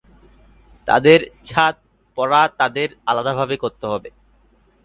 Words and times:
তাদের 0.87 1.19
"ছাদ" 1.45 1.75
পরা 2.17 2.41
তাদের 2.59 2.89
আলাদাভাবে 3.07 3.55
করতে 3.63 3.85
হবে। 3.87 4.09